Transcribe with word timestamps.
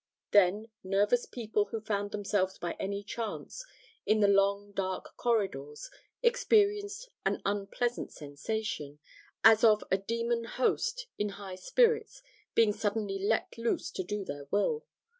Then 0.31 0.71
nervous 0.83 1.27
people 1.27 1.65
who 1.65 1.79
found 1.79 2.09
themselves 2.09 2.57
by 2.57 2.71
any 2.79 3.03
chance 3.03 3.63
in 4.03 4.19
the 4.19 4.27
long 4.27 4.71
dark 4.71 5.15
corridors 5.15 5.91
experienced 6.23 7.07
an 7.23 7.39
unpleasant 7.45 8.11
sensation, 8.11 8.97
as 9.43 9.63
of 9.63 9.83
a 9.91 9.99
demon 9.99 10.45
host 10.45 11.05
in 11.19 11.29
high 11.37 11.53
spirits 11.53 12.23
being 12.55 12.73
suddenly 12.73 13.19
let 13.19 13.55
loose 13.59 13.91
to 13.91 14.01
do 14.01 14.25
their 14.25 14.45
will. 14.49 14.87